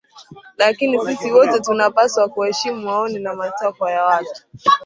[0.57, 4.43] lakini sisi wote tunapaswa kuheshimu maoni na matakwa ya watu